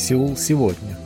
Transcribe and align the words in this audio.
Сеул 0.00 0.34
сегодня. 0.34 0.96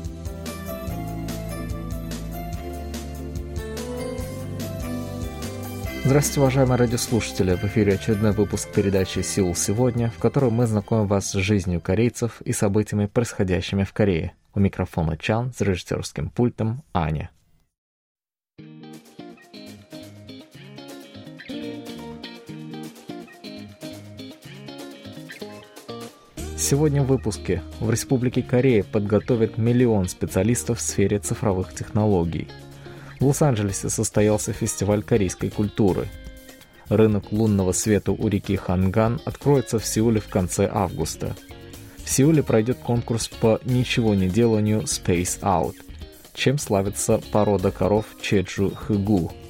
Здравствуйте, 6.04 6.40
уважаемые 6.40 6.78
радиослушатели! 6.78 7.56
В 7.56 7.64
эфире 7.64 7.94
очередной 7.94 8.30
выпуск 8.30 8.72
передачи 8.72 9.18
«Сеул 9.18 9.56
сегодня», 9.56 10.12
в 10.16 10.18
котором 10.20 10.52
мы 10.52 10.68
знакомим 10.68 11.08
вас 11.08 11.32
с 11.32 11.34
жизнью 11.34 11.80
корейцев 11.80 12.40
и 12.42 12.52
событиями, 12.52 13.06
происходящими 13.06 13.82
в 13.82 13.92
Корее. 13.92 14.32
У 14.54 14.60
микрофона 14.60 15.18
Чан 15.18 15.52
с 15.52 15.60
режиссерским 15.60 16.30
пультом 16.30 16.84
Аня. 16.94 17.30
Сегодня 26.66 27.02
в 27.02 27.08
выпуске. 27.08 27.62
В 27.78 27.90
Республике 27.90 28.42
Корея 28.42 28.84
подготовят 28.84 29.58
миллион 29.58 30.08
специалистов 30.08 30.78
в 30.78 30.80
сфере 30.80 31.18
цифровых 31.18 31.74
технологий. 31.74 32.48
В 33.20 33.26
Лос-Анджелесе 33.26 33.90
состоялся 33.90 34.54
фестиваль 34.54 35.02
корейской 35.02 35.50
культуры. 35.50 36.08
Рынок 36.88 37.32
лунного 37.32 37.72
света 37.72 38.12
у 38.12 38.28
реки 38.28 38.56
Ханган 38.56 39.20
откроется 39.26 39.78
в 39.78 39.84
Сеуле 39.84 40.22
в 40.22 40.28
конце 40.28 40.66
августа. 40.72 41.36
В 42.02 42.08
Сеуле 42.08 42.42
пройдет 42.42 42.78
конкурс 42.78 43.28
по 43.28 43.60
ничего 43.66 44.14
не 44.14 44.30
деланию 44.30 44.84
Space 44.84 45.40
Out, 45.42 45.74
чем 46.32 46.56
славится 46.56 47.20
порода 47.30 47.72
коров 47.72 48.06
Чеджу 48.22 48.74
Хыгу– 48.74 49.34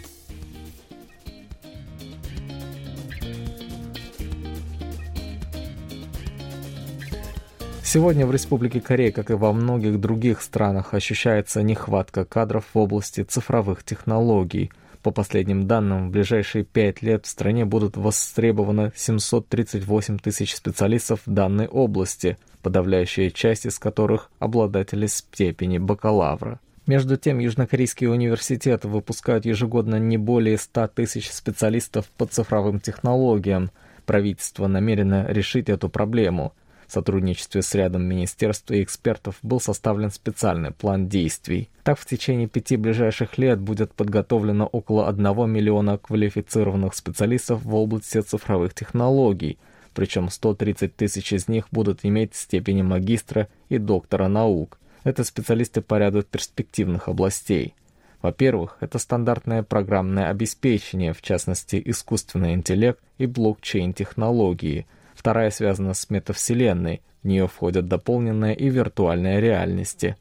Сегодня 7.95 8.27
в 8.27 8.33
Республике 8.33 8.81
Корея, 8.81 9.13
как 9.13 9.31
и 9.31 9.35
во 9.35 9.53
многих 9.53 10.01
других 10.01 10.43
странах, 10.43 10.95
ощущается 10.95 11.63
нехватка 11.63 12.25
кадров 12.25 12.65
в 12.75 12.77
области 12.77 13.23
цифровых 13.23 13.85
технологий. 13.85 14.73
По 15.05 15.13
последним 15.13 15.69
данным, 15.69 16.09
в 16.09 16.11
ближайшие 16.11 16.65
пять 16.65 17.03
лет 17.03 17.25
в 17.25 17.29
стране 17.29 17.65
будут 17.65 17.97
востребованы 17.97 18.91
738 18.97 20.19
тысяч 20.19 20.57
специалистов 20.57 21.21
в 21.25 21.31
данной 21.31 21.69
области, 21.69 22.37
подавляющая 22.63 23.31
часть 23.31 23.65
из 23.65 23.79
которых– 23.79 24.29
обладатели 24.41 25.07
степени 25.07 25.79
бакалавра. 25.79 26.59
Между 26.89 27.17
тем, 27.17 27.39
южнокорейские 27.39 28.11
университеты 28.11 28.89
выпускают 28.89 29.47
ежегодно 29.47 30.01
не 30.01 30.19
более 30.19 30.59
100 30.59 30.89
тысяч 30.89 31.31
специалистов 31.31 32.07
по 32.17 32.27
цифровым 32.27 32.81
технологиям. 32.81 33.71
Правительство 34.05 34.67
намерено 34.67 35.27
решить 35.29 35.69
эту 35.69 35.89
проблему– 35.89 36.53
в 36.87 36.93
сотрудничестве 36.93 37.63
с 37.63 37.75
рядом 37.75 38.05
министерств 38.05 38.71
и 38.71 38.83
экспертов 38.83 39.37
был 39.43 39.61
составлен 39.61 40.11
специальный 40.11 40.71
план 40.71 41.09
действий. 41.09 41.71
Так, 41.83 41.99
в 41.99 42.07
течение 42.07 42.49
пяти 42.49 42.77
ближайших 42.77 43.39
лет 43.39 43.61
будет 43.61 43.93
подготовлено 43.93 44.67
около 44.67 45.09
1 45.09 45.51
миллиона 45.51 45.99
квалифицированных 45.99 46.95
специалистов 46.95 47.63
в 47.65 47.75
области 47.75 48.21
цифровых 48.21 48.75
технологий, 48.75 49.59
причем 49.95 50.29
130 50.31 50.97
тысяч 50.97 51.33
из 51.33 51.49
них 51.49 51.67
будут 51.71 52.01
иметь 52.05 52.35
степени 52.35 52.83
магистра 52.83 53.49
и 53.69 53.79
доктора 53.79 54.29
наук. 54.29 54.79
Это 55.05 55.25
специалисты 55.25 55.83
по 55.83 55.99
ряду 55.99 56.23
перспективных 56.23 57.09
областей. 57.09 57.75
Во-первых, 58.23 58.79
это 58.81 58.99
стандартное 58.99 59.63
программное 59.63 60.31
обеспечение, 60.31 61.13
в 61.13 61.21
частности 61.21 61.81
искусственный 61.85 62.55
интеллект 62.55 63.01
и 63.19 63.27
блокчейн-технологии– 63.27 64.87
Вторая 65.25 65.49
связана 65.49 65.95
с 65.95 66.11
метавселенной, 66.11 67.01
в 67.23 67.27
нее 67.27 67.49
входят 67.49 67.89
дополненная 67.89 68.53
и 68.53 68.69
виртуальная 68.69 69.41
реальности. 69.41 70.17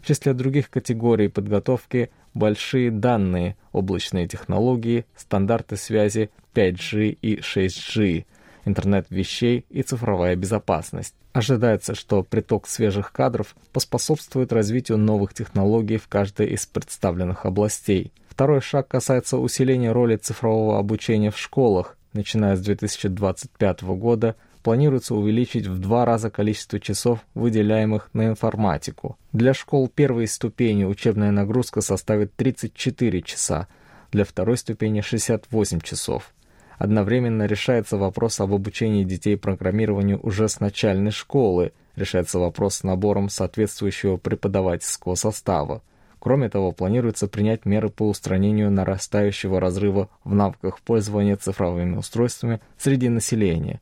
В 0.00 0.06
числе 0.06 0.32
других 0.32 0.70
категорий 0.70 1.28
подготовки 1.28 2.10
большие 2.32 2.90
данные, 2.90 3.58
облачные 3.72 4.26
технологии, 4.26 5.04
стандарты 5.14 5.76
связи 5.76 6.30
5G 6.54 7.18
и 7.20 7.36
6G, 7.40 8.24
интернет 8.64 9.08
вещей 9.10 9.66
и 9.68 9.82
цифровая 9.82 10.36
безопасность. 10.36 11.14
Ожидается, 11.34 11.94
что 11.94 12.22
приток 12.22 12.66
свежих 12.66 13.12
кадров 13.12 13.54
поспособствует 13.74 14.54
развитию 14.54 14.96
новых 14.96 15.34
технологий 15.34 15.98
в 15.98 16.08
каждой 16.08 16.46
из 16.46 16.64
представленных 16.64 17.44
областей. 17.44 18.10
Второй 18.30 18.62
шаг 18.62 18.88
касается 18.88 19.36
усиления 19.36 19.92
роли 19.92 20.16
цифрового 20.16 20.78
обучения 20.78 21.30
в 21.30 21.38
школах. 21.38 21.98
Начиная 22.14 22.56
с 22.56 22.60
2025 22.62 23.82
года 23.82 24.34
планируется 24.66 25.14
увеличить 25.14 25.68
в 25.68 25.78
два 25.78 26.04
раза 26.04 26.28
количество 26.28 26.80
часов, 26.80 27.20
выделяемых 27.34 28.10
на 28.14 28.26
информатику. 28.26 29.16
Для 29.32 29.54
школ 29.54 29.86
первой 29.86 30.26
ступени 30.26 30.82
учебная 30.82 31.30
нагрузка 31.30 31.80
составит 31.80 32.34
34 32.34 33.22
часа, 33.22 33.68
для 34.10 34.24
второй 34.24 34.56
ступени 34.56 35.02
68 35.02 35.80
часов. 35.82 36.34
Одновременно 36.78 37.46
решается 37.46 37.96
вопрос 37.96 38.40
об 38.40 38.52
обучении 38.52 39.04
детей 39.04 39.36
программированию 39.36 40.18
уже 40.20 40.48
с 40.48 40.58
начальной 40.58 41.12
школы, 41.12 41.70
решается 41.94 42.40
вопрос 42.40 42.78
с 42.78 42.82
набором 42.82 43.28
соответствующего 43.28 44.16
преподавательского 44.16 45.14
состава. 45.14 45.80
Кроме 46.18 46.48
того, 46.48 46.72
планируется 46.72 47.28
принять 47.28 47.66
меры 47.66 47.88
по 47.88 48.08
устранению 48.08 48.72
нарастающего 48.72 49.60
разрыва 49.60 50.08
в 50.24 50.34
навыках 50.34 50.80
пользования 50.80 51.36
цифровыми 51.36 51.98
устройствами 51.98 52.60
среди 52.76 53.08
населения. 53.08 53.80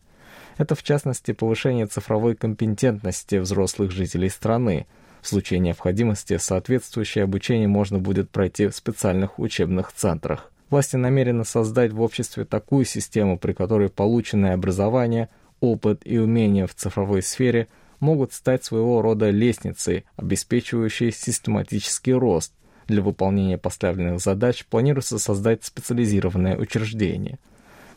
Это, 0.56 0.74
в 0.74 0.82
частности, 0.82 1.32
повышение 1.32 1.86
цифровой 1.86 2.36
компетентности 2.36 3.36
взрослых 3.36 3.90
жителей 3.90 4.28
страны. 4.28 4.86
В 5.20 5.28
случае 5.28 5.58
необходимости 5.58 6.36
соответствующее 6.36 7.24
обучение 7.24 7.66
можно 7.66 7.98
будет 7.98 8.30
пройти 8.30 8.66
в 8.66 8.76
специальных 8.76 9.38
учебных 9.38 9.92
центрах. 9.92 10.52
Власти 10.70 10.96
намерены 10.96 11.44
создать 11.44 11.92
в 11.92 12.00
обществе 12.00 12.44
такую 12.44 12.84
систему, 12.84 13.38
при 13.38 13.52
которой 13.52 13.88
полученное 13.88 14.54
образование, 14.54 15.28
опыт 15.60 16.02
и 16.04 16.18
умения 16.18 16.66
в 16.66 16.74
цифровой 16.74 17.22
сфере 17.22 17.68
могут 18.00 18.32
стать 18.32 18.64
своего 18.64 19.02
рода 19.02 19.30
лестницей, 19.30 20.04
обеспечивающей 20.16 21.10
систематический 21.10 22.12
рост. 22.12 22.52
Для 22.86 23.02
выполнения 23.02 23.56
поставленных 23.56 24.20
задач 24.20 24.66
планируется 24.66 25.18
создать 25.18 25.64
специализированное 25.64 26.56
учреждение– 26.56 27.38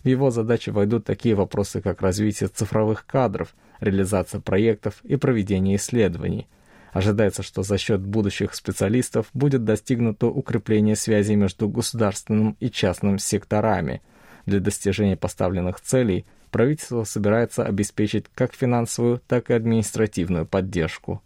в 0.08 0.10
его 0.10 0.32
задачи 0.32 0.70
войдут 0.70 1.04
такие 1.04 1.36
вопросы, 1.36 1.82
как 1.82 2.02
развитие 2.02 2.48
цифровых 2.48 3.06
кадров, 3.06 3.54
реализация 3.82 4.40
проектов 4.40 5.02
и 5.04 5.18
проведение 5.18 5.76
исследований. 5.76 6.48
Ожидается, 6.94 7.44
что 7.44 7.62
за 7.62 7.78
счет 7.78 8.00
будущих 8.00 8.56
специалистов 8.56 9.28
будет 9.34 9.66
достигнуто 9.66 10.28
укрепление 10.28 10.96
связи 10.96 11.34
между 11.34 11.68
государственным 11.68 12.56
и 12.62 12.72
частным 12.72 13.20
секторами. 13.20 14.02
Для 14.46 14.62
достижения 14.62 15.18
поставленных 15.18 15.82
целей 15.82 16.26
правительство 16.52 17.04
собирается 17.04 17.66
обеспечить 17.66 18.28
как 18.34 18.54
финансовую, 18.54 19.22
так 19.28 19.50
и 19.50 19.56
административную 19.56 20.46
поддержку. 20.46 21.22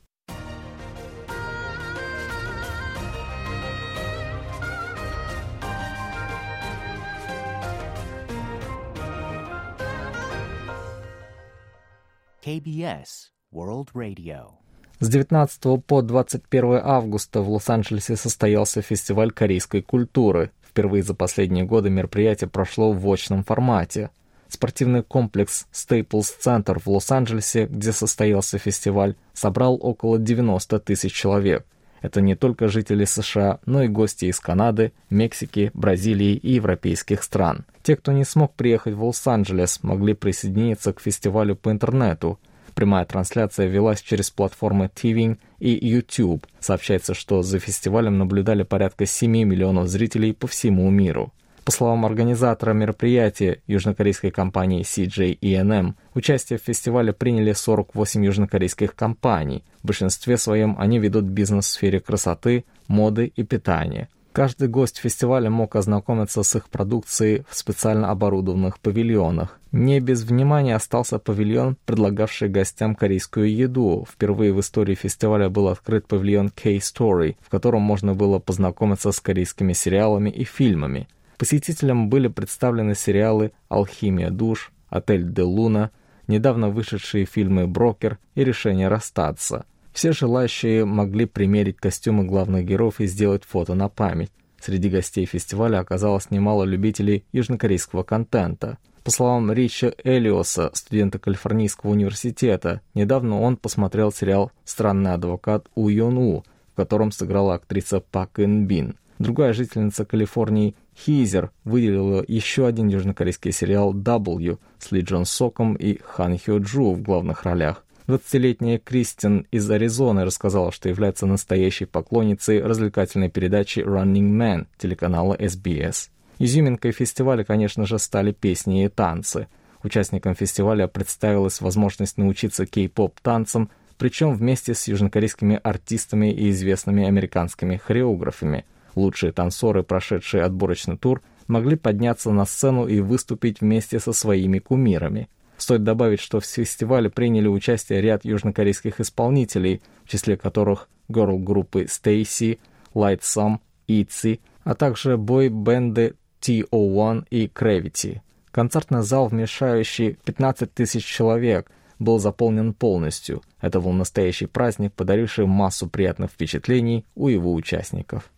KBS 12.44 13.29
World 13.53 13.90
Radio. 13.94 14.53
С 15.00 15.09
19 15.09 15.85
по 15.85 16.02
21 16.02 16.81
августа 16.84 17.41
в 17.41 17.52
Лос-Анджелесе 17.52 18.16
состоялся 18.16 18.81
фестиваль 18.81 19.29
корейской 19.29 19.84
культуры. 19.84 20.50
Впервые 20.68 21.03
за 21.03 21.13
последние 21.13 21.66
годы 21.66 21.91
мероприятие 21.91 22.50
прошло 22.50 22.94
в 22.94 23.07
очном 23.12 23.44
формате. 23.44 24.09
Спортивный 24.47 25.03
комплекс 25.03 25.67
Staples 25.72 26.34
Center 26.43 26.82
в 26.84 26.88
Лос-Анджелесе, 26.88 27.67
где 27.67 27.91
состоялся 27.91 28.58
фестиваль, 28.58 29.16
собрал 29.34 29.78
около 29.79 30.17
90 30.17 30.79
тысяч 30.79 31.14
человек. 31.14 31.67
Это 32.02 32.20
не 32.20 32.36
только 32.36 32.68
жители 32.68 33.06
США, 33.06 33.59
но 33.66 33.84
и 33.84 33.88
гости 33.88 34.26
из 34.26 34.40
Канады, 34.40 34.92
Мексики, 35.09 35.72
Бразилии 35.74 36.34
и 36.34 36.53
европейских 36.53 37.24
стран. 37.24 37.66
Те, 37.84 37.96
кто 37.96 38.12
не 38.12 38.26
смог 38.26 38.53
приехать 38.53 38.96
в 38.96 39.03
Лос-Анджелес, 39.03 39.84
могли 39.84 40.14
присоединиться 40.14 40.94
к 40.94 41.02
фестивалю 41.02 41.56
по 41.56 41.72
интернету. 41.72 42.40
Прямая 42.74 43.06
трансляция 43.06 43.68
велась 43.68 44.02
через 44.02 44.32
платформы 44.32 44.90
TV 44.94 45.38
и 45.59 45.88
YouTube. 45.88 46.46
Сообщается, 46.59 47.14
что 47.14 47.44
за 47.44 47.59
фестивалем 47.59 48.18
наблюдали 48.18 48.64
порядка 48.64 49.06
7 49.06 49.32
миллионов 49.32 49.88
зрителей 49.88 50.34
по 50.34 50.47
всему 50.47 50.90
миру. 50.90 51.32
По 51.63 51.72
словам 51.72 52.05
организатора 52.05 52.73
мероприятия, 52.73 53.61
южнокорейской 53.67 54.31
компании 54.31 54.84
CJ 54.84 55.37
E&M, 55.41 55.96
участие 56.16 56.58
в 56.58 56.63
фестивале 56.63 57.13
приняли 57.13 57.53
48 57.53 58.25
южнокорейских 58.25 58.96
компаний. 58.96 59.63
В 59.84 59.87
большинстве 59.87 60.37
своем 60.37 60.75
они 60.79 60.97
ведут 60.97 61.25
бизнес 61.25 61.67
в 61.67 61.69
сфере 61.69 61.99
красоты, 61.99 62.66
моды 62.87 63.31
и 63.35 63.43
питания. 63.43 64.09
Каждый 64.34 64.69
гость 64.69 64.97
фестиваля 64.97 65.49
мог 65.49 65.75
ознакомиться 65.75 66.41
с 66.41 66.55
их 66.55 66.69
продукцией 66.69 67.43
в 67.49 67.55
специально 67.55 68.09
оборудованных 68.09 68.79
павильонах. 68.79 69.59
Не 69.73 69.99
без 69.99 70.23
внимания 70.23 70.75
остался 70.75 71.19
павильон, 71.19 71.78
предлагавший 71.85 72.47
гостям 72.47 72.96
корейскую 72.96 73.53
еду. 73.53 74.08
Впервые 74.09 74.53
в 74.53 74.59
истории 74.61 74.96
фестиваля 74.96 75.49
был 75.49 75.67
открыт 75.67 76.08
павильон 76.08 76.49
K-Story, 76.49 77.35
в 77.41 77.49
котором 77.49 77.81
можно 77.81 78.16
было 78.16 78.40
познакомиться 78.40 79.11
с 79.11 79.19
корейскими 79.19 79.73
сериалами 79.73 80.29
и 80.29 80.46
фильмами. 80.46 81.08
Посетителям 81.41 82.08
были 82.08 82.28
представлены 82.28 82.93
сериалы 82.93 83.52
«Алхимия 83.67 84.29
душ», 84.29 84.72
«Отель 84.90 85.28
де 85.28 85.41
Луна», 85.41 85.90
недавно 86.28 86.70
вышедшие 86.70 87.26
фильмы 87.26 87.66
«Брокер» 87.66 88.20
и 88.35 88.43
«Решение 88.43 88.90
расстаться». 88.90 89.66
Все 89.91 90.11
желающие 90.11 90.85
могли 90.85 91.26
примерить 91.26 91.78
костюмы 91.78 92.26
главных 92.26 92.64
героев 92.64 92.99
и 92.99 93.08
сделать 93.08 93.43
фото 93.43 93.73
на 93.73 93.90
память. 93.90 94.29
Среди 94.59 94.88
гостей 94.88 95.26
фестиваля 95.26 95.79
оказалось 95.79 96.29
немало 96.29 96.64
любителей 96.64 97.26
южнокорейского 97.32 98.03
контента– 98.03 98.78
по 99.03 99.09
словам 99.09 99.52
Рича 99.52 99.94
Элиоса, 100.03 100.70
студента 100.76 101.17
Калифорнийского 101.17 101.90
университета, 101.90 102.82
недавно 102.94 103.41
он 103.41 103.58
посмотрел 103.58 104.11
сериал 104.11 104.52
«Странный 104.64 105.14
адвокат 105.14 105.66
У 105.73 105.90
Йон 105.90 106.20
У», 106.20 106.44
в 106.44 106.76
котором 106.76 107.11
сыграла 107.11 107.55
актриса 107.55 107.99
Пак 107.99 108.37
Ин 108.37 108.67
Бин. 108.67 108.96
Другая 109.17 109.53
жительница 109.53 110.05
Калифорнии 110.05 110.76
Хизер 111.06 111.52
выделила 111.64 112.24
еще 112.28 112.68
один 112.68 112.88
южнокорейский 112.88 113.52
сериал 113.52 113.94
«W» 113.94 114.59
с 114.78 114.92
Ли 114.92 115.02
Джон 115.02 115.26
Соком 115.26 115.74
и 115.74 116.00
Хан 116.03 116.38
Хё 116.38 116.59
Джу 116.59 116.94
в 116.94 117.02
главных 117.02 117.44
ролях. 117.44 117.84
20-летняя 118.08 118.78
Кристин 118.78 119.48
из 119.52 119.70
Аризоны 119.70 120.26
рассказала, 120.26 120.72
что 120.72 120.90
является 120.90 121.26
настоящей 121.26 121.86
поклонницей 121.86 122.62
развлекательной 122.62 123.30
передачи 123.30 123.80
«Running 123.80 124.38
Man» 124.38 124.68
телеканала 124.78 125.34
SBS. 125.36 126.09
Изюминкой 126.40 126.92
фестиваля, 126.92 127.44
конечно 127.44 127.86
же, 127.86 127.97
стали 127.97 128.32
песни 128.32 128.86
и 128.86 128.90
танцы. 128.90 129.47
Участникам 129.84 130.36
фестиваля 130.36 130.88
представилась 130.88 131.62
возможность 131.62 132.18
научиться 132.18 132.66
кей-поп 132.66 133.20
танцам, 133.22 133.70
причем 133.97 134.36
вместе 134.36 134.74
с 134.74 134.88
южнокорейскими 134.88 135.59
артистами 135.64 136.32
и 136.32 136.50
известными 136.52 137.06
американскими 137.06 137.78
хореографами. 137.78 138.66
Лучшие 138.96 139.32
танцоры, 139.32 139.84
прошедшие 139.84 140.43
отборочный 140.43 140.97
тур, 140.97 141.22
могли 141.47 141.76
подняться 141.76 142.32
на 142.32 142.46
сцену 142.46 142.88
и 142.88 142.99
выступить 142.99 143.61
вместе 143.61 143.99
со 143.99 144.14
своими 144.14 144.59
кумирами. 144.59 145.29
Стоит 145.58 145.84
добавить, 145.84 146.20
что 146.20 146.40
в 146.40 146.46
фестивале 146.46 147.09
приняли 147.09 147.47
участие 147.47 148.02
ряд 148.02 148.26
южнокорейских 148.26 148.99
исполнителей, 148.99 149.82
в 150.03 150.09
числе 150.09 150.35
которых 150.35 150.90
герл-группы 151.08 151.84
Stacy, 151.84 152.59
Light 152.93 153.22
Some, 153.22 153.59
ITZY, 153.88 154.40
а 154.64 154.76
также 154.76 155.17
бой-бенды 155.17 156.16
TO1 156.41 157.26
и 157.29 157.46
Gravity. 157.47 158.22
Концертный 158.52 159.03
зал, 159.03 159.28
вмещающий 159.28 160.17
15 160.26 160.73
тысяч 160.73 161.05
человек, 161.05 161.70
был 161.99 162.20
заполнен 162.20 162.73
полностью. 162.73 163.44
Это 163.59 163.79
был 163.79 163.91
настоящий 163.91 164.47
праздник, 164.47 164.94
подаривший 164.94 165.46
массу 165.46 165.87
приятных 165.87 166.32
впечатлений 166.32 167.05
у 167.16 167.28
его 167.28 167.53
участников. 167.53 168.32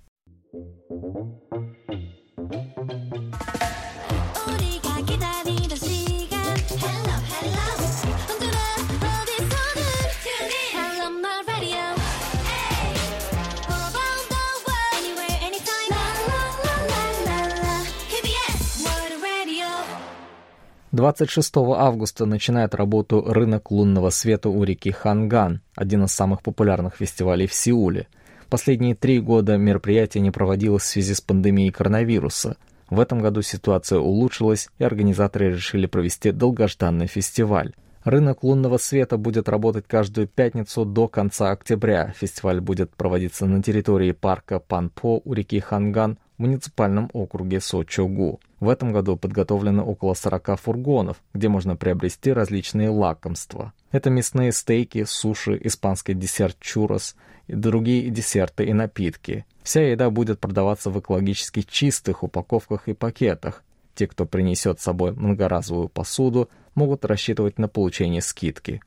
Двадцать 21.03 21.31
шестого 21.31 21.81
августа 21.81 22.25
начинает 22.25 22.73
работу 22.73 23.25
рынок 23.27 23.71
лунного 23.71 24.09
света 24.09 24.47
у 24.47 24.63
реки 24.63 24.89
Ханган, 24.89 25.59
один 25.75 26.05
из 26.05 26.13
самых 26.13 26.41
популярных 26.41 26.95
фестивалей 26.95 27.45
в 27.45 27.53
Сеуле. 27.53 28.07
Последние 28.49 28.95
три 28.95 29.19
года 29.19 29.57
мероприятие 29.57 30.21
не 30.21 30.31
проводилось 30.31 30.83
в 30.83 30.85
связи 30.85 31.13
с 31.13 31.19
пандемией 31.19 31.73
коронавируса. 31.73 32.55
В 32.89 33.01
этом 33.01 33.19
году 33.19 33.41
ситуация 33.41 33.99
улучшилась, 33.99 34.69
и 34.79 34.85
организаторы 34.85 35.49
решили 35.49 35.87
провести 35.87 36.31
долгожданный 36.31 37.07
фестиваль. 37.07 37.73
Рынок 38.05 38.41
лунного 38.41 38.77
света 38.77 39.17
будет 39.17 39.49
работать 39.49 39.85
каждую 39.85 40.29
пятницу 40.29 40.85
до 40.85 41.09
конца 41.09 41.51
октября. 41.51 42.13
Фестиваль 42.17 42.61
будет 42.61 42.95
проводиться 42.95 43.45
на 43.45 43.61
территории 43.61 44.13
парка 44.13 44.59
Панпо 44.59 45.19
у 45.25 45.33
реки 45.33 45.59
Ханган 45.59 46.17
в 46.37 46.43
муниципальном 46.43 47.09
округе 47.11 47.59
Сочогу. 47.59 48.39
В 48.63 48.69
этом 48.69 48.93
году 48.93 49.17
подготовлено 49.17 49.83
около 49.83 50.13
40 50.13 50.57
фургонов, 50.57 51.17
где 51.33 51.49
можно 51.49 51.75
приобрести 51.75 52.31
различные 52.31 52.87
лакомства. 52.87 53.73
Это 53.91 54.09
мясные 54.09 54.53
стейки, 54.53 55.03
суши, 55.03 55.59
испанский 55.61 56.13
десерт 56.13 56.55
чурос 56.61 57.17
и 57.47 57.55
другие 57.55 58.09
десерты 58.09 58.63
и 58.63 58.71
напитки. 58.71 59.45
Вся 59.63 59.81
еда 59.81 60.09
будет 60.09 60.39
продаваться 60.39 60.91
в 60.91 60.97
экологически 60.97 61.63
чистых 61.63 62.23
упаковках 62.23 62.87
и 62.87 62.93
пакетах. 62.93 63.65
Те, 63.95 64.07
кто 64.07 64.25
принесет 64.25 64.79
с 64.79 64.83
собой 64.83 65.11
многоразовую 65.11 65.89
посуду, 65.89 66.49
могут 66.73 67.03
рассчитывать 67.03 67.59
на 67.59 67.67
получение 67.67 68.21
скидки. 68.21 68.81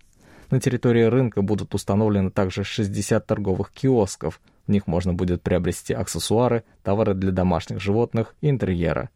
На 0.49 0.58
территории 0.58 1.05
рынка 1.05 1.43
будут 1.43 1.75
установлены 1.75 2.31
также 2.31 2.64
60 2.64 3.26
торговых 3.26 3.72
киосков. 3.72 4.40
В 4.67 4.70
них 4.72 4.87
можно 4.87 5.12
будет 5.12 5.43
приобрести 5.43 5.93
аксессуары, 5.93 6.64
товары 6.82 7.12
для 7.12 7.31
домашних 7.31 7.79
животных 7.79 8.34
и 8.40 8.49
интерьера. 8.49 9.11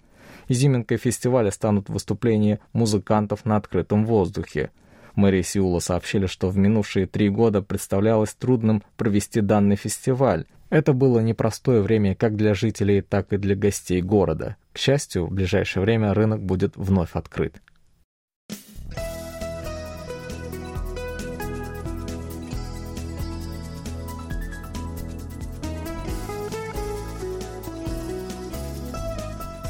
Изюминкой 0.51 0.97
фестиваля 0.97 1.53
станут 1.53 1.89
выступления 1.89 2.59
музыкантов 2.73 3.45
на 3.45 3.55
открытом 3.55 4.05
воздухе. 4.05 4.73
Мэрия 5.15 5.45
Сеула 5.45 5.79
сообщили, 5.79 6.27
что 6.27 6.49
в 6.49 6.59
минувшие 6.59 7.07
три 7.07 7.29
года 7.29 7.63
представлялось 7.63 8.35
трудным 8.35 8.83
провести 8.97 9.43
данный 9.43 9.77
фестиваль. 9.77 10.47
Это 10.69 10.93
было 10.93 11.21
непростое 11.21 11.83
время 11.83 12.17
как 12.17 12.35
для 12.35 12.55
жителей, 12.55 13.01
так 13.01 13.33
и 13.33 13.37
для 13.37 13.55
гостей 13.55 14.03
города. 14.03 14.57
К 14.73 14.79
счастью, 14.79 15.27
в 15.27 15.31
ближайшее 15.31 15.85
время 15.85 16.15
рынок 16.15 16.43
будет 16.43 16.77
вновь 16.77 17.11
открыт. 17.13 17.63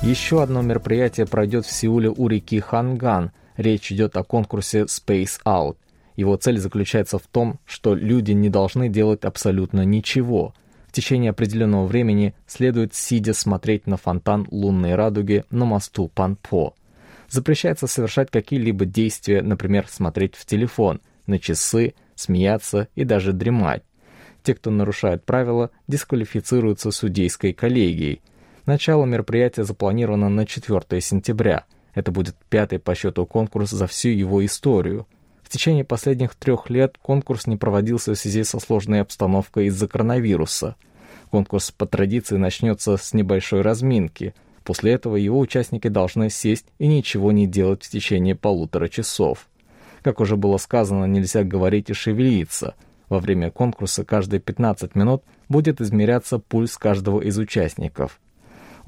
Еще 0.03 0.43
одно 0.43 0.63
мероприятие 0.63 1.27
пройдет 1.27 1.67
в 1.67 1.71
Сеуле 1.71 2.09
у 2.09 2.27
реки 2.27 2.59
Ханган. 2.59 3.33
Речь 3.59 3.93
идет 3.93 4.17
о 4.17 4.25
конкурсе 4.25 4.85
Space 4.85 5.39
Out. 5.45 5.77
Его 6.17 6.37
цель 6.37 6.57
заключается 6.57 7.19
в 7.19 7.27
том, 7.27 7.61
что 7.67 7.95
люди 7.95 8.33
не 8.33 8.49
должны 8.49 8.89
делать 8.89 9.27
абсолютно 9.27 9.85
ничего. 9.85 10.55
В 10.87 10.93
течение 10.93 11.31
определенного 11.31 11.87
времени 11.87 12.35
следует 12.47 12.95
сидя 12.95 13.35
смотреть 13.35 13.87
на 13.87 13.99
фонтан 13.99 14.49
лунной 14.51 14.95
радуги 14.95 15.45
на 15.51 15.67
мосту 15.67 16.09
Панпо. 16.09 16.73
Запрещается 17.29 17.87
совершать 17.87 18.31
какие-либо 18.31 18.87
действия, 18.87 19.43
например, 19.43 19.87
смотреть 19.87 20.35
в 20.35 20.47
телефон, 20.47 21.03
на 21.27 21.39
часы, 21.39 21.93
смеяться 22.15 22.89
и 22.95 23.05
даже 23.05 23.35
дремать. 23.35 23.83
Те, 24.45 24.55
кто 24.55 24.71
нарушает 24.71 25.27
правила, 25.27 25.71
дисквалифицируются 25.89 26.91
судейской 26.91 27.53
коллегией– 27.53 28.23
Начало 28.67 29.05
мероприятия 29.05 29.65
запланировано 29.65 30.29
на 30.29 30.47
4 30.47 31.01
сентября. 31.01 31.65
Это 31.95 32.13
будет 32.13 32.37
пятый 32.49 32.79
по 32.79 32.95
счету 32.95 33.27
конкурс 33.27 33.71
за 33.71 33.87
всю 33.87 34.11
его 34.11 34.45
историю. 34.45 35.07
В 35.43 35.49
течение 35.49 35.85
последних 35.85 36.35
трех 36.35 36.71
лет 36.71 36.97
конкурс 37.03 37.47
не 37.47 37.57
проводился 37.57 38.15
в 38.15 38.19
связи 38.19 38.45
со 38.45 38.61
сложной 38.61 39.01
обстановкой 39.01 39.67
из-за 39.67 39.89
коронавируса. 39.89 40.77
Конкурс 41.31 41.71
по 41.71 41.87
традиции 41.87 42.37
начнется 42.37 42.97
с 42.97 43.13
небольшой 43.15 43.63
разминки. 43.63 44.35
После 44.63 44.93
этого 44.93 45.17
его 45.17 45.39
участники 45.39 45.89
должны 45.89 46.31
сесть 46.31 46.67
и 46.79 46.87
ничего 46.87 47.33
не 47.33 47.47
делать 47.47 47.83
в 47.83 47.91
течение 47.91 48.37
полутора 48.37 48.89
часов. 48.89 49.49
Как 50.03 50.21
уже 50.21 50.37
было 50.37 50.59
сказано, 50.59 51.07
нельзя 51.07 51.45
говорить 51.45 51.91
и 51.91 51.95
шевелиться. 51.95 52.75
Во 53.09 53.19
время 53.19 53.51
конкурса 53.51 54.05
каждые 54.05 54.39
15 54.41 54.95
минут 54.95 55.25
будет 55.49 55.81
измеряться 55.81 56.39
пульс 56.39 56.77
каждого 56.77 57.21
из 57.21 57.39
участников. 57.39 58.21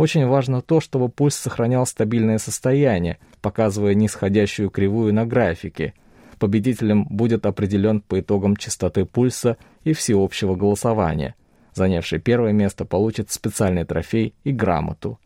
Очень 0.02 0.26
важно 0.26 0.62
то, 0.62 0.80
чтобы 0.80 1.09
пульс 1.09 1.37
сохранял 1.37 1.87
стабильное 1.87 2.38
состояние, 2.38 3.18
показывая 3.40 3.94
нисходящую 3.94 4.68
кривую 4.68 5.14
на 5.14 5.25
графике. 5.26 5.94
Победителем 6.40 7.04
будет 7.04 7.47
определен 7.47 8.00
по 8.00 8.18
итогам 8.18 8.56
частоты 8.56 9.04
пульса 9.04 9.59
и 9.85 9.92
всеобщего 9.92 10.56
голосования. 10.56 11.37
Занявший 11.73 12.18
первое 12.18 12.50
место 12.50 12.85
получит 12.85 13.30
специальный 13.30 13.85
трофей 13.85 14.35
и 14.42 14.50
грамоту. 14.50 15.21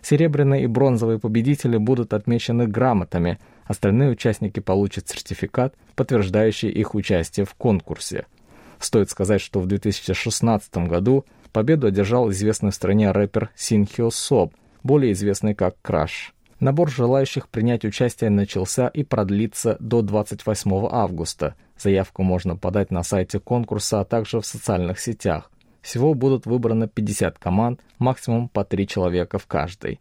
Серебряные 0.00 0.62
и 0.62 0.68
бронзовые 0.68 1.18
победители 1.18 1.76
будут 1.76 2.14
отмечены 2.14 2.68
грамотами, 2.68 3.40
остальные 3.64 4.10
участники 4.10 4.60
получат 4.60 5.08
сертификат, 5.08 5.74
подтверждающий 5.96 6.70
их 6.70 6.94
участие 6.94 7.46
в 7.46 7.54
конкурсе. 7.54 8.26
Стоит 8.78 9.10
сказать, 9.10 9.40
что 9.40 9.58
в 9.58 9.66
2016 9.66 10.86
году 10.86 11.24
Победу 11.52 11.88
одержал 11.88 12.30
известный 12.30 12.70
в 12.70 12.74
стране 12.74 13.10
рэпер 13.10 13.50
Син 13.56 13.86
Хё 13.86 14.10
Соб, 14.10 14.54
более 14.84 15.12
известный 15.12 15.54
как 15.54 15.76
Краш. 15.82 16.32
Набор 16.60 16.90
желающих 16.90 17.48
принять 17.48 17.84
участие 17.84 18.30
начался 18.30 18.86
и 18.88 19.02
продлится 19.02 19.76
до 19.80 20.02
28 20.02 20.88
августа. 20.90 21.54
Заявку 21.78 22.22
можно 22.22 22.56
подать 22.56 22.90
на 22.90 23.02
сайте 23.02 23.40
конкурса, 23.40 24.00
а 24.00 24.04
также 24.04 24.40
в 24.40 24.46
социальных 24.46 25.00
сетях. 25.00 25.50
Всего 25.80 26.14
будут 26.14 26.46
выбраны 26.46 26.86
50 26.86 27.38
команд, 27.38 27.80
максимум 27.98 28.48
по 28.48 28.64
3 28.64 28.86
человека 28.86 29.38
в 29.38 29.46
каждой. 29.46 29.98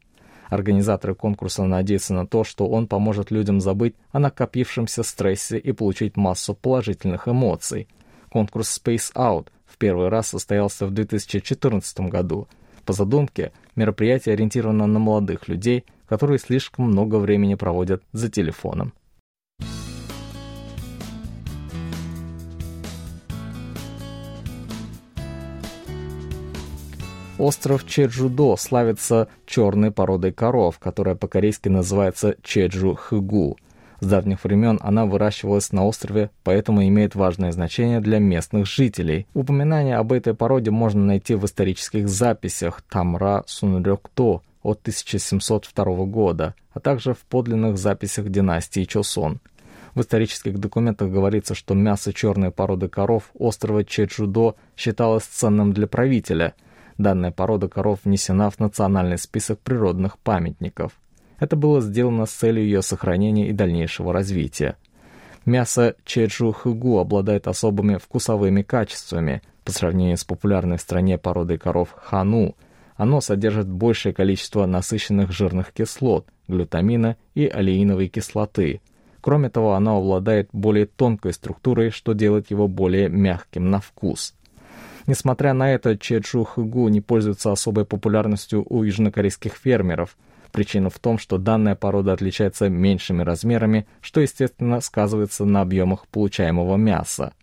Организаторы 0.49 1.15
конкурса 1.15 1.63
надеются 1.63 2.13
на 2.13 2.27
то, 2.27 2.43
что 2.43 2.67
он 2.67 2.87
поможет 2.87 3.31
людям 3.31 3.61
забыть 3.61 3.95
о 4.11 4.19
накопившемся 4.19 5.03
стрессе 5.03 5.57
и 5.57 5.71
получить 5.71 6.17
массу 6.17 6.53
положительных 6.53 7.27
эмоций. 7.27 7.87
Конкурс 8.29 8.79
Space 8.83 9.13
Out 9.15 9.47
в 9.69 9.77
первый 9.77 10.09
раз 10.09 10.29
состоялся 10.29 10.85
в 10.85 10.91
2014 10.91 11.99
году. 12.01 12.47
По 12.85 12.93
задумке, 12.93 13.51
мероприятие 13.75 14.33
ориентировано 14.33 14.87
на 14.87 14.99
молодых 14.99 15.47
людей– 15.47 15.85
которые 16.09 16.39
слишком 16.39 16.85
много 16.85 17.17
времени 17.17 17.53
проводят 17.53 18.01
за 18.11 18.29
телефоном. 18.29 18.93
Остров 27.37 27.87
Чеджудо 27.87 28.57
славится 28.57 29.29
черной 29.45 29.91
породой 29.91 30.33
коров, 30.33 30.77
которая 30.77 31.15
по-корейски 31.15 31.69
называется 31.69 32.35
Чеджу-Хыгу. 32.43 33.55
С 33.99 34.05
давних 34.05 34.43
времен 34.43 34.79
она 34.81 35.05
выращивалась 35.05 35.71
на 35.71 35.85
острове, 35.85 36.29
поэтому 36.43 36.83
имеет 36.87 37.15
важное 37.15 37.51
значение 37.51 37.99
для 37.99 38.19
местных 38.19 38.65
жителей. 38.65 39.27
Упоминание 39.33 39.97
об 39.97 40.13
этой 40.13 40.33
породе 40.33 40.71
можно 40.71 41.03
найти 41.03 41.35
в 41.35 41.45
исторических 41.45 42.07
записях 42.07 42.81
Тамра 42.89 43.43
Сунрёкто, 43.45 44.41
от 44.61 44.79
1702 44.81 46.05
года, 46.05 46.55
а 46.73 46.79
также 46.79 47.13
в 47.13 47.19
подлинных 47.19 47.77
записях 47.77 48.29
династии 48.29 48.83
Чосон. 48.83 49.39
В 49.95 50.01
исторических 50.01 50.57
документах 50.59 51.09
говорится, 51.09 51.55
что 51.55 51.73
мясо 51.73 52.13
черной 52.13 52.51
породы 52.51 52.87
коров 52.87 53.31
острова 53.33 53.83
Чеджудо 53.83 54.55
считалось 54.77 55.23
ценным 55.23 55.73
для 55.73 55.87
правителя. 55.87 56.53
Данная 56.97 57.31
порода 57.31 57.67
коров 57.67 57.99
внесена 58.03 58.49
в 58.49 58.59
национальный 58.59 59.17
список 59.17 59.59
природных 59.59 60.19
памятников. 60.19 60.93
Это 61.39 61.55
было 61.55 61.81
сделано 61.81 62.25
с 62.25 62.31
целью 62.31 62.63
ее 62.63 62.81
сохранения 62.81 63.49
и 63.49 63.53
дальнейшего 63.53 64.13
развития. 64.13 64.75
Мясо 65.45 65.95
чеджу-хыгу 66.05 66.99
обладает 66.99 67.47
особыми 67.47 67.97
вкусовыми 67.97 68.61
качествами 68.61 69.41
по 69.63 69.71
сравнению 69.71 70.17
с 70.17 70.23
популярной 70.23 70.77
в 70.77 70.81
стране 70.81 71.17
породой 71.17 71.57
коров 71.57 71.95
хану– 71.95 72.55
оно 72.99 73.21
содержит 73.21 73.69
большее 73.69 74.11
количество 74.13 74.65
насыщенных 74.65 75.31
жирных 75.31 75.71
кислот, 75.71 76.27
глютамина 76.49 77.15
и 77.33 77.47
алииновой 77.47 78.09
кислоты. 78.09 78.81
Кроме 79.21 79.49
того, 79.49 79.75
оно 79.75 79.99
обладает 79.99 80.49
более 80.51 80.85
тонкой 80.85 81.31
структурой, 81.31 81.91
что 81.91 82.11
делает 82.11 82.51
его 82.51 82.67
более 82.67 83.07
мягким 83.07 83.69
на 83.69 83.79
вкус. 83.79 84.35
Несмотря 85.07 85.53
на 85.53 85.71
это, 85.71 85.97
чеджу 85.97 86.43
хыгу 86.43 86.89
не 86.89 86.99
пользуется 86.99 87.53
особой 87.53 87.85
популярностью 87.85 88.65
у 88.69 88.83
южнокорейских 88.83 89.53
фермеров. 89.53 90.17
Причина 90.51 90.89
в 90.89 90.99
том, 90.99 91.17
что 91.17 91.37
данная 91.37 91.75
порода 91.75 92.13
отличается 92.13 92.69
меньшими 92.69 93.21
размерами, 93.21 93.85
что, 94.01 94.21
естественно, 94.21 94.81
сказывается 94.81 95.45
на 95.45 95.61
объемах 95.61 96.07
получаемого 96.07 96.75
мяса. 96.75 97.33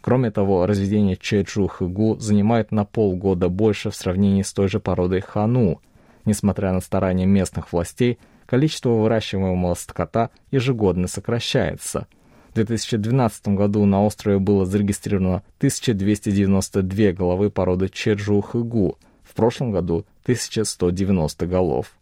Кроме 0.00 0.30
того, 0.30 0.66
разведение 0.66 1.16
чеджу-хыгу 1.16 2.18
занимает 2.18 2.72
на 2.72 2.84
полгода 2.84 3.48
больше 3.48 3.90
в 3.90 3.96
сравнении 3.96 4.42
с 4.42 4.52
той 4.52 4.68
же 4.68 4.80
породой 4.80 5.20
хану. 5.20 5.80
Несмотря 6.24 6.72
на 6.72 6.80
старания 6.80 7.26
местных 7.26 7.72
властей, 7.72 8.18
количество 8.46 8.90
выращиваемого 8.90 9.74
скота 9.74 10.30
ежегодно 10.50 11.08
сокращается. 11.08 12.06
В 12.50 12.54
2012 12.54 13.48
году 13.48 13.84
на 13.84 14.04
острове 14.04 14.38
было 14.38 14.64
зарегистрировано 14.64 15.42
1292 15.58 17.12
головы 17.12 17.50
породы 17.50 17.86
чеджу-хыгу, 17.86 18.96
в 19.22 19.34
прошлом 19.34 19.70
году 19.70 20.06
1190 20.24 21.46
голов. 21.46 21.97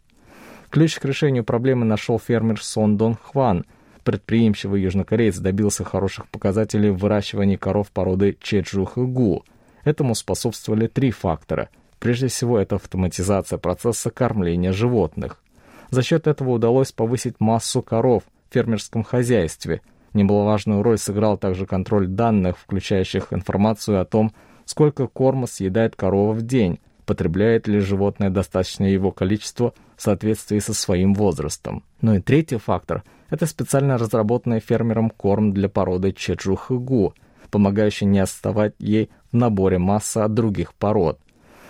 Ключ 0.69 0.99
к 0.99 1.05
решению 1.05 1.43
проблемы 1.43 1.85
нашел 1.85 2.19
фермер 2.19 2.61
Сон 2.61 2.97
Дон 2.97 3.15
Хван– 3.15 3.65
предприимчивый 4.07 4.81
южнокореец 4.83 5.37
добился 5.37 5.83
хороших 5.83 6.29
показателей 6.29 6.91
в 6.91 6.97
выращивании 6.99 7.57
коров 7.57 7.91
породы 7.91 8.37
чеджу-хыгу. 8.41 9.43
Этому 9.83 10.15
способствовали 10.15 10.87
три 10.87 11.11
фактора. 11.11 11.67
Прежде 11.99 12.27
всего, 12.27 12.57
это 12.57 12.75
автоматизация 12.75 13.57
процесса 13.57 14.09
кормления 14.09 14.71
животных. 14.71 15.43
За 15.89 16.03
счет 16.03 16.25
этого 16.25 16.51
удалось 16.51 16.93
повысить 16.93 17.41
массу 17.41 17.81
коров 17.81 18.23
в 18.49 18.53
фермерском 18.53 19.03
хозяйстве. 19.03 19.81
Немаловажную 20.13 20.83
роль 20.83 20.97
сыграл 20.97 21.37
также 21.37 21.65
контроль 21.65 22.07
данных, 22.07 22.57
включающих 22.57 23.33
информацию 23.33 23.99
о 23.99 24.05
том, 24.05 24.31
сколько 24.63 25.07
корма 25.07 25.47
съедает 25.47 25.97
корова 25.97 26.31
в 26.31 26.43
день, 26.43 26.79
потребляет 27.07 27.67
ли 27.67 27.79
животное 27.79 28.29
достаточное 28.29 28.89
его 28.89 29.11
количество 29.11 29.73
в 29.95 30.01
соответствии 30.03 30.59
со 30.59 30.73
своим 30.73 31.15
возрастом. 31.15 31.83
Ну 32.01 32.15
и 32.15 32.21
третий 32.21 32.57
фактор– 32.57 33.03
это 33.29 33.45
специально 33.47 33.97
разработанный 33.97 34.59
фермером 34.59 35.09
корм 35.09 35.53
для 35.53 35.69
породы 35.69 36.11
чеджу-хыгу, 36.11 37.13
помогающий 37.49 38.05
не 38.05 38.19
отставать 38.19 38.75
ей 38.77 39.09
в 39.31 39.37
наборе 39.37 39.79
массы 39.79 40.17
от 40.17 40.33
других 40.33 40.73
пород. 40.73 41.19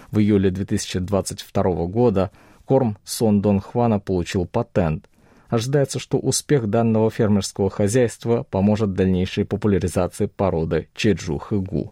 В 0.10 0.20
июле 0.20 0.50
2022 0.50 1.64
года 1.86 2.32
корм 2.66 2.98
Сон 3.04 3.40
Дон 3.42 3.60
Хвана 3.60 4.00
получил 4.00 4.46
патент. 4.46 5.08
Ожидается, 5.50 6.00
что 6.00 6.18
успех 6.18 6.68
данного 6.68 7.12
фермерского 7.12 7.70
хозяйства 7.70 8.44
поможет 8.50 8.94
дальнейшей 8.94 9.46
популяризации 9.46 10.26
породы 10.26 10.90
чеджу-хыгу. 10.96 11.92